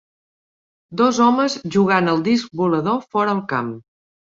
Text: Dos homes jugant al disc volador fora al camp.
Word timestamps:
Dos 1.01 1.21
homes 1.27 1.59
jugant 1.77 2.13
al 2.17 2.27
disc 2.33 2.59
volador 2.65 3.09
fora 3.15 3.41
al 3.41 3.49
camp. 3.57 3.75